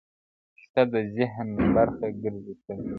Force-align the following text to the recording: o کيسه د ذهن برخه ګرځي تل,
o 0.03 0.03
کيسه 0.57 0.81
د 0.91 0.95
ذهن 1.17 1.49
برخه 1.75 2.07
ګرځي 2.21 2.53
تل, 2.63 2.79